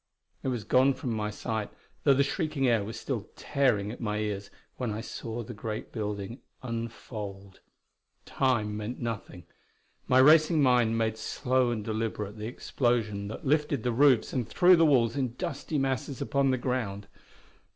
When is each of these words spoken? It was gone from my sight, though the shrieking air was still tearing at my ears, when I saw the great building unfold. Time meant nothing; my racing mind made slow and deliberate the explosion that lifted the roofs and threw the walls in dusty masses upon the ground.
It 0.41 0.47
was 0.47 0.63
gone 0.63 0.95
from 0.95 1.11
my 1.13 1.29
sight, 1.29 1.69
though 2.05 2.15
the 2.15 2.23
shrieking 2.23 2.67
air 2.67 2.83
was 2.83 2.99
still 2.99 3.29
tearing 3.35 3.91
at 3.91 4.01
my 4.01 4.17
ears, 4.17 4.49
when 4.77 4.89
I 4.89 4.99
saw 5.01 5.43
the 5.43 5.53
great 5.53 5.91
building 5.91 6.41
unfold. 6.63 7.59
Time 8.25 8.75
meant 8.75 8.99
nothing; 8.99 9.45
my 10.07 10.17
racing 10.17 10.59
mind 10.59 10.97
made 10.97 11.17
slow 11.19 11.69
and 11.69 11.85
deliberate 11.85 12.35
the 12.39 12.47
explosion 12.47 13.27
that 13.27 13.45
lifted 13.45 13.83
the 13.83 13.91
roofs 13.91 14.33
and 14.33 14.47
threw 14.49 14.75
the 14.75 14.87
walls 14.87 15.15
in 15.15 15.35
dusty 15.35 15.77
masses 15.77 16.19
upon 16.19 16.49
the 16.49 16.57
ground. 16.57 17.07